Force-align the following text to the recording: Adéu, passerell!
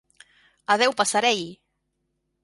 Adéu, 0.75 0.95
passerell! 1.01 1.43